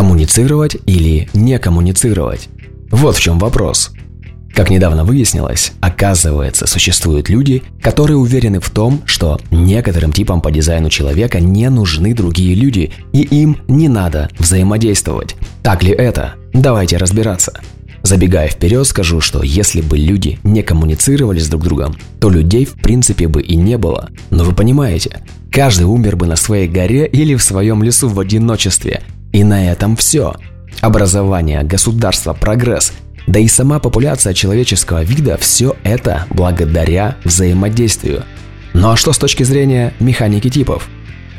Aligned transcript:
Коммуницировать 0.00 0.78
или 0.86 1.28
не 1.34 1.58
коммуницировать? 1.58 2.48
Вот 2.90 3.16
в 3.16 3.20
чем 3.20 3.38
вопрос. 3.38 3.90
Как 4.54 4.70
недавно 4.70 5.04
выяснилось, 5.04 5.72
оказывается, 5.82 6.66
существуют 6.66 7.28
люди, 7.28 7.62
которые 7.82 8.16
уверены 8.16 8.60
в 8.60 8.70
том, 8.70 9.02
что 9.04 9.38
некоторым 9.50 10.14
типам 10.14 10.40
по 10.40 10.50
дизайну 10.50 10.88
человека 10.88 11.38
не 11.38 11.68
нужны 11.68 12.14
другие 12.14 12.54
люди, 12.54 12.92
и 13.12 13.20
им 13.24 13.58
не 13.68 13.90
надо 13.90 14.30
взаимодействовать. 14.38 15.36
Так 15.62 15.82
ли 15.82 15.90
это? 15.90 16.32
Давайте 16.54 16.96
разбираться. 16.96 17.60
Забегая 18.02 18.48
вперед, 18.48 18.86
скажу, 18.86 19.20
что 19.20 19.42
если 19.42 19.82
бы 19.82 19.98
люди 19.98 20.38
не 20.44 20.62
коммуницировали 20.62 21.40
с 21.40 21.48
друг 21.48 21.64
другом, 21.64 21.94
то 22.20 22.30
людей 22.30 22.64
в 22.64 22.72
принципе 22.72 23.28
бы 23.28 23.42
и 23.42 23.54
не 23.54 23.76
было. 23.76 24.08
Но 24.30 24.44
вы 24.44 24.54
понимаете, 24.54 25.20
каждый 25.52 25.84
умер 25.84 26.16
бы 26.16 26.26
на 26.26 26.36
своей 26.36 26.68
горе 26.68 27.06
или 27.06 27.34
в 27.34 27.42
своем 27.42 27.82
лесу 27.82 28.08
в 28.08 28.18
одиночестве. 28.18 29.02
И 29.32 29.44
на 29.44 29.70
этом 29.70 29.96
все. 29.96 30.34
Образование, 30.80 31.62
государство, 31.62 32.32
прогресс– 32.32 32.92
да 33.30 33.38
и 33.38 33.46
сама 33.46 33.78
популяция 33.78 34.34
человеческого 34.34 35.04
вида– 35.04 35.36
все 35.40 35.76
это 35.84 36.26
благодаря 36.30 37.16
взаимодействию. 37.22 38.24
Ну 38.72 38.90
а 38.90 38.96
что 38.96 39.12
с 39.12 39.18
точки 39.18 39.44
зрения 39.44 39.94
механики 40.00 40.50
типов? 40.50 40.88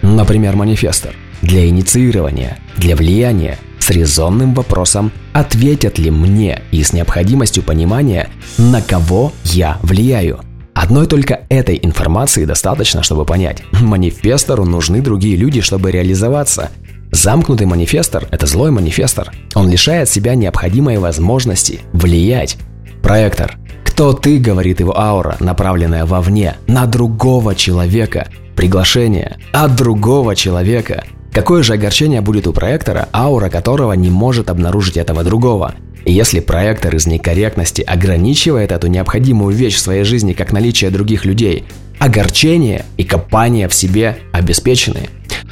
Например, 0.01 0.55
манифестор. 0.55 1.13
Для 1.41 1.67
инициирования, 1.67 2.59
для 2.77 2.95
влияния, 2.95 3.57
с 3.79 3.89
резонным 3.89 4.53
вопросом, 4.53 5.11
ответят 5.33 5.97
ли 5.97 6.11
мне 6.11 6.61
и 6.71 6.81
с 6.81 6.93
необходимостью 6.93 7.61
понимания, 7.63 8.29
на 8.57 8.81
кого 8.81 9.33
я 9.43 9.77
влияю. 9.81 10.39
Одной 10.73 11.07
только 11.07 11.41
этой 11.49 11.77
информации 11.81 12.45
достаточно, 12.45 13.03
чтобы 13.03 13.25
понять, 13.25 13.63
манифестору 13.73 14.63
нужны 14.63 15.01
другие 15.01 15.35
люди, 15.35 15.59
чтобы 15.59 15.91
реализоваться, 15.91 16.71
Замкнутый 17.11 17.67
манифестор– 17.67 18.27
это 18.31 18.47
злой 18.47 18.71
манифестор. 18.71 19.31
Он 19.53 19.69
лишает 19.69 20.09
себя 20.09 20.33
необходимой 20.33 20.97
возможности 20.97 21.81
влиять. 21.91 22.57
Проектор. 23.03 23.57
Кто 23.83 24.13
ты, 24.13 24.39
говорит 24.39 24.79
его 24.79 24.97
аура, 24.97 25.35
направленная 25.41 26.05
вовне, 26.05 26.55
на 26.67 26.85
другого 26.85 27.53
человека. 27.53 28.29
Приглашение 28.55 29.37
от 29.51 29.75
другого 29.75 30.35
человека. 30.35 31.03
Какое 31.33 31.63
же 31.63 31.73
огорчение 31.73 32.21
будет 32.21 32.47
у 32.47 32.53
проектора, 32.53 33.09
аура 33.13 33.49
которого 33.49 33.93
не 33.93 34.09
может 34.09 34.49
обнаружить 34.49 34.97
этого 34.97 35.23
другого? 35.23 35.75
Если 36.05 36.39
проектор 36.39 36.95
из 36.95 37.07
некорректности 37.07 37.81
ограничивает 37.81 38.71
эту 38.71 38.87
необходимую 38.87 39.55
вещь 39.55 39.75
в 39.75 39.79
своей 39.79 40.03
жизни 40.03 40.33
как 40.33 40.51
наличие 40.51 40.89
других 40.89 41.25
людей, 41.25 41.65
огорчение 41.99 42.85
и 42.97 43.03
копание 43.03 43.67
в 43.67 43.73
себе 43.73 44.17
обеспечены. 44.31 45.09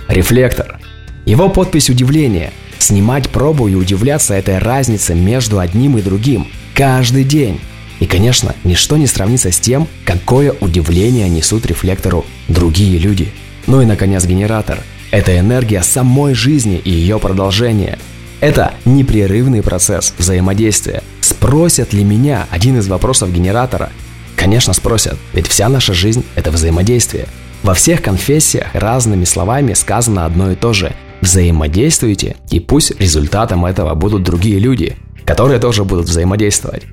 Рефлектор. 0.07 0.79
Его 1.25 1.49
подпись 1.49 1.89
удивления. 1.89 2.51
Снимать 2.79 3.29
пробу 3.29 3.67
и 3.67 3.75
удивляться 3.75 4.33
этой 4.33 4.57
разнице 4.57 5.13
между 5.13 5.59
одним 5.59 5.97
и 5.97 6.01
другим. 6.01 6.47
Каждый 6.73 7.23
день. 7.23 7.59
И, 7.99 8.05
конечно, 8.05 8.55
ничто 8.63 8.97
не 8.97 9.05
сравнится 9.05 9.51
с 9.51 9.59
тем, 9.59 9.87
какое 10.05 10.55
удивление 10.61 11.29
несут 11.29 11.65
рефлектору 11.65 12.25
другие 12.47 12.97
люди. 12.97 13.29
Ну 13.67 13.81
и, 13.81 13.85
наконец, 13.85 14.25
генератор. 14.25 14.79
Это 15.11 15.37
энергия 15.37 15.83
самой 15.83 16.33
жизни 16.33 16.77
и 16.77 16.89
ее 16.89 17.19
продолжение. 17.19 17.99
Это 18.39 18.73
непрерывный 18.85 19.61
процесс 19.61 20.13
взаимодействия. 20.17 21.03
Спросят 21.19 21.91
ли 21.91 22.03
меня 22.03 22.47
один 22.49 22.79
из 22.79 22.87
вопросов 22.87 23.33
генератора? 23.33 23.91
Конечно, 24.37 24.73
спросят, 24.73 25.17
ведь 25.33 25.47
вся 25.47 25.67
наша 25.67 25.93
жизнь– 25.93 26.23
это 26.35 26.49
взаимодействие. 26.51 27.27
Во 27.63 27.73
всех 27.73 28.01
конфессиях 28.01 28.67
разными 28.73 29.25
словами 29.25 29.73
сказано 29.73 30.25
одно 30.25 30.51
и 30.51 30.55
то 30.55 30.71
же– 30.71 30.95
Взаимодействуйте, 31.21 32.37
и 32.49 32.59
пусть 32.59 32.99
результатом 32.99 33.65
этого 33.65 33.93
будут 33.95 34.23
другие 34.23 34.59
люди, 34.59 34.95
которые 35.25 35.59
тоже 35.59 35.83
будут 35.83 36.07
взаимодействовать. 36.07 36.83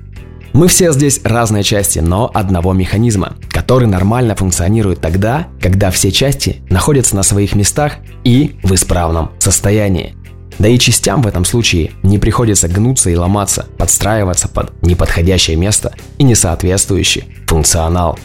Мы 0.53 0.67
все 0.67 0.91
здесь 0.91 1.21
разные 1.23 1.63
части, 1.63 1.99
но 1.99 2.31
одного 2.33 2.73
механизма, 2.73 3.35
который 3.49 3.87
нормально 3.87 4.35
функционирует 4.35 5.01
тогда, 5.01 5.47
когда 5.61 5.91
все 5.91 6.11
части 6.11 6.61
находятся 6.69 7.15
на 7.15 7.23
своих 7.23 7.55
местах 7.55 7.97
и 8.23 8.55
в 8.63 8.73
исправном 8.73 9.31
состоянии. 9.39 10.15
Да 10.57 10.67
и 10.67 10.79
частям 10.79 11.21
в 11.21 11.27
этом 11.27 11.45
случае 11.45 11.91
не 12.01 12.17
приходится 12.17 12.67
гнуться 12.67 13.09
и 13.09 13.15
ломаться, 13.15 13.67
подстраиваться 13.77 14.47
под 14.47 14.81
неподходящее 14.81 15.57
место 15.57 15.93
и 16.17 16.23
несоответствующий 16.23 17.25
функционал. 17.45 18.17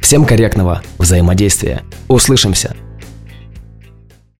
Всем 0.00 0.24
корректного 0.24 0.82
взаимодействия. 0.98 1.82
Услышимся! 2.08 2.74